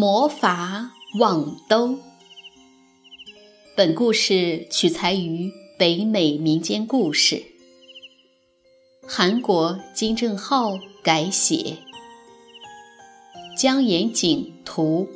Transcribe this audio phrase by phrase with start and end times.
[0.00, 1.98] 魔法网兜。
[3.76, 7.44] 本故事取材于北美民间故事，
[9.06, 11.76] 韩国金正浩改写，
[13.54, 15.06] 江延景图，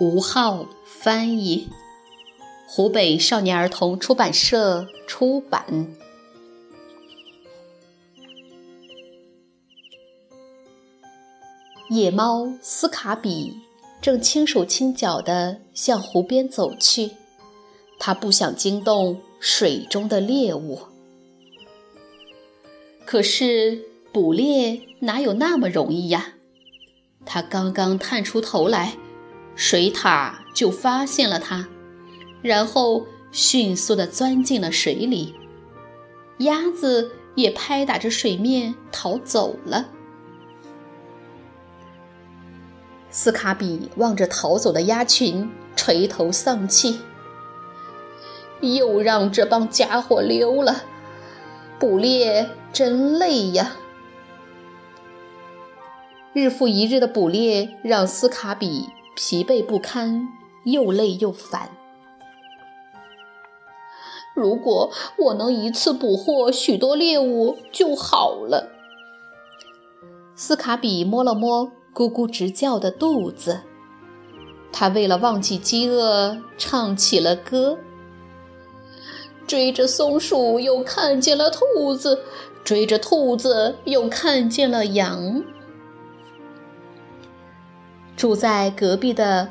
[0.00, 1.68] 吴浩翻译，
[2.66, 5.94] 湖北少年儿童出版社出版。
[11.90, 13.67] 野猫斯卡比。
[14.00, 17.10] 正轻手轻脚地向湖边走去，
[17.98, 20.80] 他不想惊动水中的猎物。
[23.04, 26.34] 可是捕猎哪有那么容易呀？
[27.26, 28.96] 他刚刚探出头来，
[29.54, 31.68] 水獭就发现了他，
[32.40, 35.34] 然后迅速地钻进了水里。
[36.38, 39.90] 鸭子也拍打着水面逃走了。
[43.10, 47.00] 斯卡比望着逃走的鸭群，垂头丧气。
[48.60, 50.82] 又让这帮家伙溜了，
[51.78, 53.76] 捕猎真累呀！
[56.32, 60.28] 日复一日的捕猎让斯卡比疲惫不堪，
[60.64, 61.70] 又累又烦。
[64.34, 68.70] 如果我能一次捕获许多猎物就好了。
[70.36, 71.72] 斯卡比摸了摸。
[71.98, 73.62] 咕咕直叫的肚子，
[74.70, 77.76] 他为了忘记饥饿，唱起了歌。
[79.48, 82.20] 追着松鼠，又看见了兔子；
[82.62, 85.42] 追着兔子，又看见了羊。
[88.16, 89.48] 住在隔壁的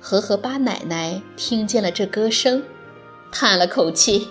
[0.00, 2.64] 和和巴奶奶听见了这歌声，
[3.30, 4.26] 叹了口气：“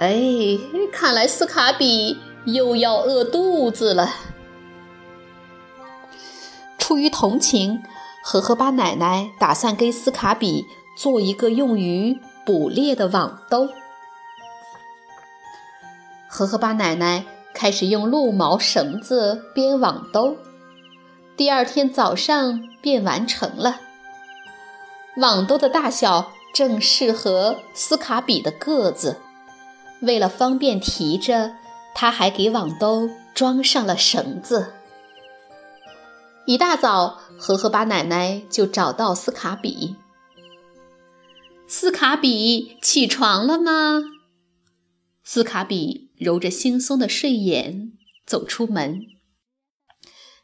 [0.00, 0.58] 哎，
[0.90, 4.12] 看来斯卡比又要饿肚子了。”
[6.86, 7.82] 出于同情，
[8.22, 13.68] 和和巴奶奶打算给斯卡比做一个用于捕猎的网兜。
[16.28, 20.36] 和和巴奶奶开始用鹿毛绳子编网兜，
[21.36, 23.80] 第二天早上便完成了。
[25.16, 29.20] 网兜的大小正适合斯卡比的个子，
[30.02, 31.56] 为了方便提着，
[31.96, 34.74] 他还给网兜装上了绳子。
[36.46, 39.96] 一大早，和和巴奶奶就找到斯卡比。
[41.66, 44.00] 斯卡比，起床了吗？
[45.24, 49.00] 斯卡比揉着惺忪的睡眼走出门。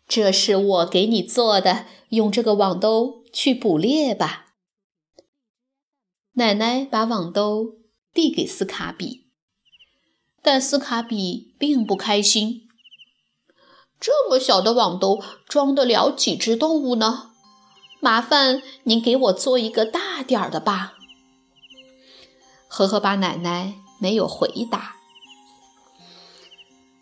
[0.09, 4.47] 这是我给你做的，用这个网兜去捕猎吧。
[6.33, 7.77] 奶奶把网兜
[8.13, 9.29] 递给斯卡比，
[10.43, 12.69] 但斯卡比并不开心。
[14.03, 17.31] 这么小的网兜装得了几只动物呢？
[18.01, 20.95] 麻烦您给我做一个大点儿的吧。
[22.67, 24.97] 呵呵巴奶奶没有回答。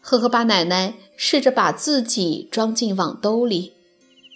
[0.03, 3.73] 呵呵巴奶奶试着把自己装进网兜里，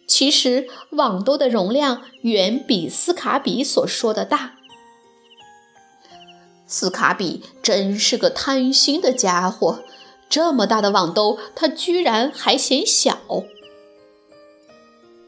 [0.08, 4.54] 其实网兜的容量远比斯卡比所说的大。
[6.66, 9.84] 斯卡比真是个贪心的家伙。
[10.28, 13.18] 这么大的网兜，他居然还嫌小。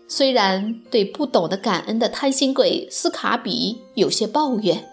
[0.09, 4.89] 虽然对不懂得感恩的贪心鬼斯卡比有些抱怨，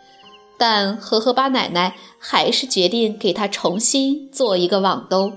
[0.57, 5.33] 但和和巴奶奶还是决定给他重新做一个网兜。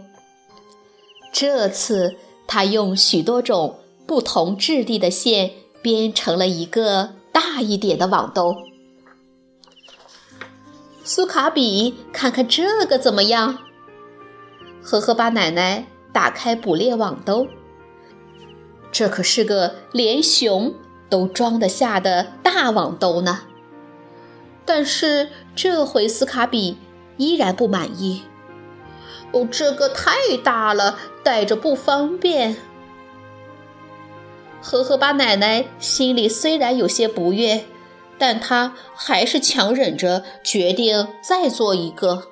[1.32, 2.16] 这次，
[2.46, 5.50] 他用许多种不同质地的线
[5.82, 8.54] 编成了一个大一点的网兜。
[11.04, 13.58] 斯卡比，看看这个怎么样？
[15.00, 17.46] 呵呵，巴奶奶打开捕猎网兜，
[18.90, 20.74] 这可是个连熊
[21.08, 23.42] 都装得下的大网兜呢。
[24.64, 26.78] 但是这回斯卡比
[27.16, 28.22] 依然不满意。
[29.32, 32.56] 哦，这个太大了，带着不方便。
[34.62, 37.64] 呵呵巴奶奶心里虽然有些不悦，
[38.18, 42.28] 但她还是强忍着，决定再做一个。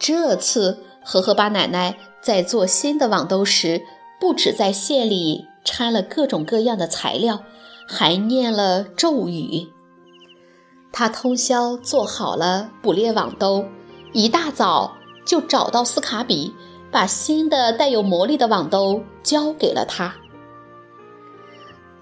[0.00, 3.82] 这次和和巴奶奶在做新的网兜时，
[4.18, 7.40] 不止在线里掺了各种各样的材料，
[7.86, 9.68] 还念了咒语。
[10.90, 13.66] 她通宵做好了捕猎网兜，
[14.14, 16.54] 一大早就找到斯卡比，
[16.90, 20.14] 把新的带有魔力的网兜交给了他。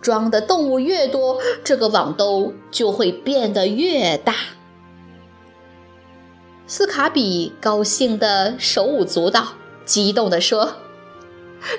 [0.00, 4.34] 装的动物越多，这个网兜就会变得越大。
[6.70, 9.54] 斯卡比高兴的手舞足蹈，
[9.86, 10.76] 激动地说：“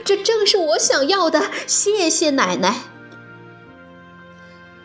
[0.03, 2.75] 这正是我想要的，谢谢奶奶。”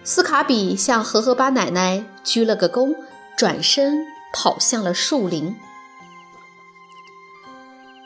[0.05, 2.95] 斯卡比向荷荷巴奶奶鞠了个躬，
[3.35, 4.05] 转身
[4.35, 5.57] 跑向了树林。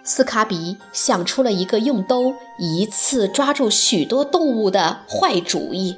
[0.05, 5.97] 斯卡比想出了一个用兜一次抓住许多动物的坏主意。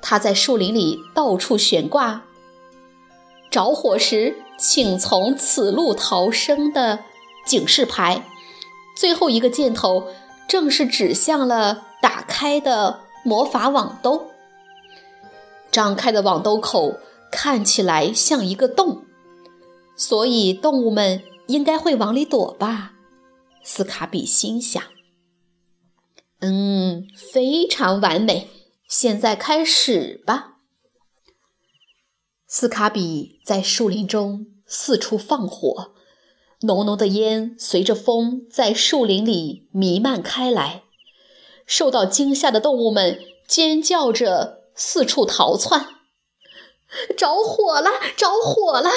[0.00, 2.22] 他在树林里到处悬挂
[3.50, 7.00] “着火时请从此路逃生”的
[7.44, 8.22] 警示牌，
[8.96, 10.08] 最后一个箭头
[10.48, 14.30] 正是指向了打开的魔法网兜。
[15.70, 16.98] 张开的网兜口
[17.30, 19.04] 看起来像一个洞，
[19.94, 22.92] 所以动物们应该会往里躲吧。
[23.62, 24.82] 斯卡比心想
[26.40, 28.48] ：“嗯，非常完美。
[28.88, 30.52] 现在开始吧。”
[32.46, 35.92] 斯卡比在树林中四处放火，
[36.62, 40.84] 浓浓的烟随着风在树林里弥漫开来。
[41.66, 45.86] 受到惊吓的动物们尖叫着四处逃窜。
[47.16, 47.90] 着火了！
[48.16, 48.90] 着火了！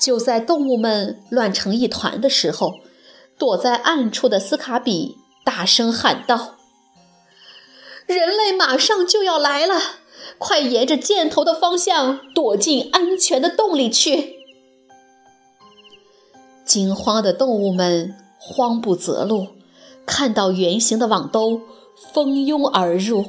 [0.00, 2.80] 就在动物们乱成一团的时候。
[3.38, 6.56] 躲在暗处的斯卡比大声喊道
[8.08, 9.74] ：“人类马上就要来了，
[10.38, 14.36] 快沿着箭头的方向躲进安全的洞里去！”
[16.64, 19.48] 惊慌的动物们慌不择路，
[20.04, 21.60] 看到圆形的网兜
[22.12, 23.24] 蜂拥而入。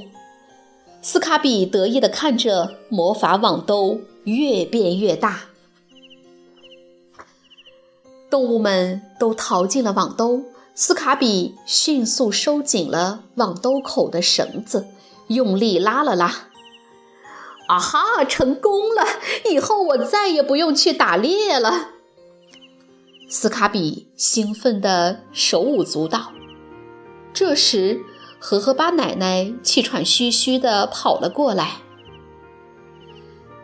[1.02, 5.46] 斯卡比得意地看着魔法网兜越变越大。
[8.30, 10.42] 动物们都逃进了网兜，
[10.76, 14.88] 斯卡比迅速收紧了网兜口的绳子，
[15.28, 16.50] 用力拉了拉。
[17.68, 19.06] 啊哈，成功了！
[19.52, 21.90] 以后我再也不用去打猎了。
[23.30, 26.32] 斯卡比兴奋地手舞足蹈。
[27.34, 28.02] 这时，
[28.40, 31.82] 荷荷巴奶奶气喘吁吁地跑了过来。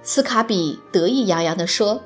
[0.02, 2.02] 斯卡比得意洋洋地说。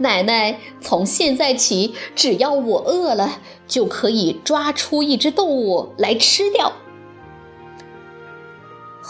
[0.00, 6.72] 奶奶，从现在起，只要我饿了，就可以抓出一只动物来吃掉。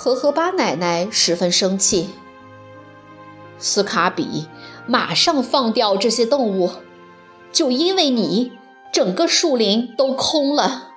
[0.00, 2.10] 荷荷巴奶奶十分生气。
[3.58, 4.46] 斯卡比，
[4.86, 6.70] 马上放掉这些动物，
[7.50, 8.52] 就因为你，
[8.92, 10.90] 整个树林都空了。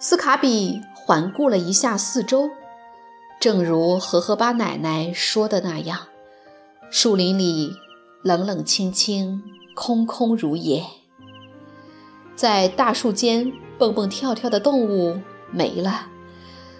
[0.00, 2.50] 斯卡比环顾了一下四周，
[3.38, 6.08] 正如荷荷巴奶奶说的那样。
[6.90, 7.76] 树林里
[8.24, 9.40] 冷冷清清，
[9.76, 10.84] 空空如也。
[12.34, 16.08] 在大树间蹦蹦跳跳的动物没了，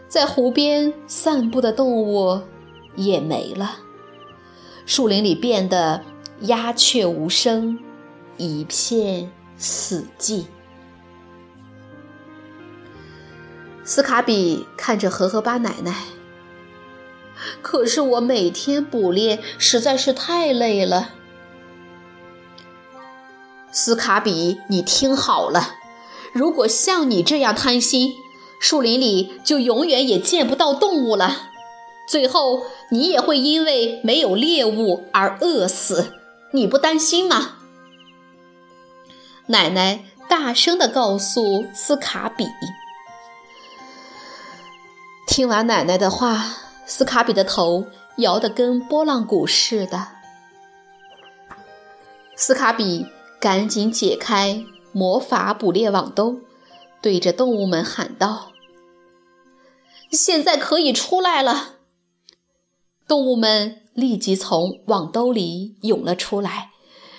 [0.09, 2.43] 在湖边散步的动物
[2.95, 3.77] 也没了。
[4.85, 6.05] 树林里变得
[6.41, 7.79] 鸦雀无声，
[8.37, 10.45] 一片死寂。
[13.85, 16.05] 斯卡比看着荷荷巴奶奶。
[17.61, 21.11] 可是我每天捕猎实在是太累了。
[23.71, 25.75] 斯卡比，你听好了，
[26.33, 28.15] 如果像你这样贪心，
[28.61, 31.51] 树林里就永远也见不到动物了，
[32.09, 36.13] 最后你也会因为没有猎物而饿死。
[36.53, 37.57] 你不担心吗？
[39.47, 42.47] 奶奶大声地告诉斯卡比。
[45.27, 46.59] 听完奶奶的话。
[46.89, 47.85] 斯卡比的头
[48.19, 50.07] 摇得跟拨浪鼓似的。
[52.37, 53.07] 斯卡比
[53.41, 56.37] 赶紧解开魔法捕猎网兜，
[57.01, 58.53] 对着动物们喊道
[60.11, 61.77] ：“现在可以出来了！”
[63.07, 66.73] 动物们立即从网兜里涌了出来，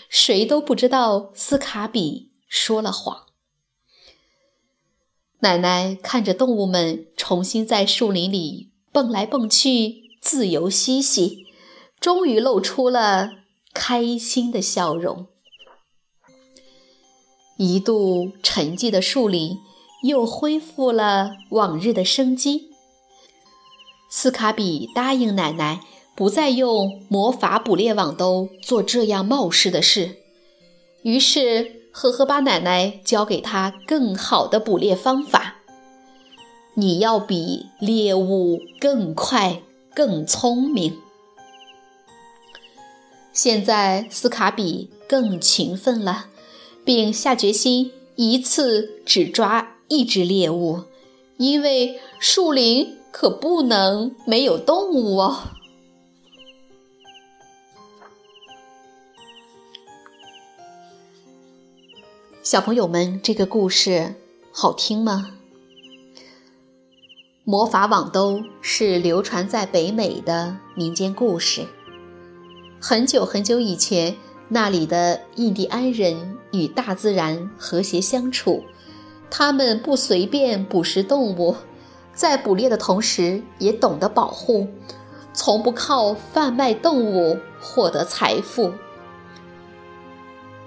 [0.10, 3.28] 谁都不知道斯卡比说了谎。
[5.40, 11.46] 奶奶看着动物们重新在树林里蹦来蹦去，自由嬉戏，
[12.00, 13.30] 终于露出了
[13.74, 15.28] 开心的笑容。
[17.58, 19.60] 一度沉寂的树林
[20.04, 22.70] 又恢复了往日的生机。
[24.10, 25.82] 斯卡比答应奶奶，
[26.16, 30.18] 不再用魔法捕猎网兜做这样冒失的事。
[31.04, 35.56] 于是，呵呵巴奶奶教给他更好的捕猎方法。
[36.76, 39.62] 你要比猎物更快、
[39.96, 41.00] 更聪明。
[43.34, 46.28] 现在，斯卡比更勤奋了，
[46.86, 50.84] 并下决心一次只抓一只猎物，
[51.38, 52.98] 因为树林。
[53.10, 55.40] 可不能没有动物哦，
[62.44, 64.14] 小朋友们，这个故事
[64.52, 65.32] 好听吗？
[67.44, 71.66] 魔法网兜是流传在北美的民间故事。
[72.80, 74.16] 很久很久以前，
[74.50, 78.64] 那里的印第安人与大自然和谐相处，
[79.30, 81.56] 他们不随便捕食动物。
[82.14, 84.68] 在捕猎的同时，也懂得保护，
[85.34, 88.74] 从不靠贩卖动物获得财富。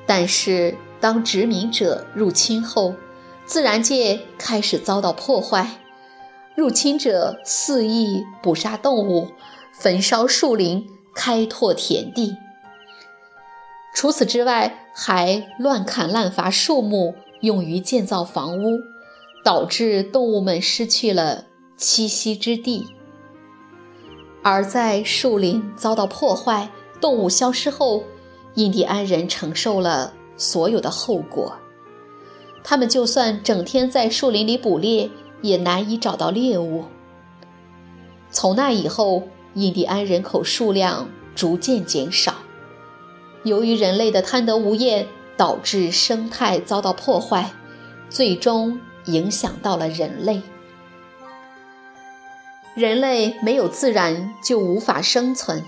[0.06, 2.94] 但是，当殖民者入侵后，
[3.44, 5.80] 自然界开始遭到破坏。
[6.54, 9.28] 入侵者肆意捕杀动物，
[9.72, 12.36] 焚烧树林，开拓田地。
[13.92, 18.80] 除此之外，还乱砍滥伐树木，用于建造房屋。
[19.42, 21.46] 导致动物们失去了
[21.78, 22.88] 栖息之地，
[24.42, 26.68] 而在树林遭到破坏、
[27.00, 28.04] 动物消失后，
[28.56, 31.54] 印第安人承受了所有的后果。
[32.62, 35.08] 他们就算整天在树林里捕猎，
[35.40, 36.84] 也难以找到猎物。
[38.30, 39.22] 从那以后，
[39.54, 42.34] 印第安人口数量逐渐减少。
[43.44, 47.50] 由于人类的贪得无厌，导致生态遭到破坏，
[48.08, 48.80] 最终。
[49.06, 50.42] 影响到了人类，
[52.76, 55.64] 人类没有自然就无法生存。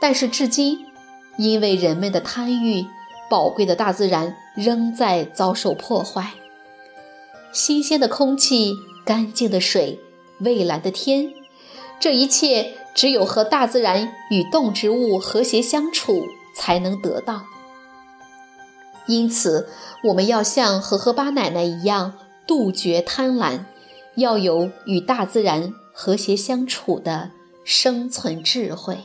[0.00, 0.86] 但是至今，
[1.36, 2.86] 因为人们的贪欲，
[3.28, 6.30] 宝贵的大自然仍在遭受破坏。
[7.52, 8.72] 新鲜的空气、
[9.04, 9.98] 干净的水、
[10.38, 11.32] 蔚蓝的天，
[11.98, 17.42] 这一切只有和大自然与动植物和谐相处才能得到。
[19.06, 19.68] 因此，
[20.04, 22.14] 我们要像和和巴奶奶一样。
[22.46, 23.60] 杜绝贪婪，
[24.16, 27.30] 要有与大自然和谐相处的
[27.64, 28.98] 生存智慧。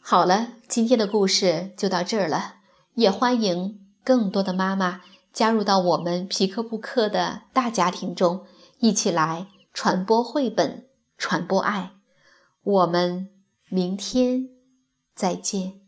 [0.00, 2.54] 好了，今天的故事就到这儿了，
[2.94, 8.46] 也欢迎更多的妈妈加入到我们皮克布克的大家庭中，
[8.78, 10.86] 一起来传播绘本，
[11.18, 11.90] 传播爱。
[12.62, 13.28] 我们
[13.68, 14.48] 明天
[15.14, 15.81] 再见。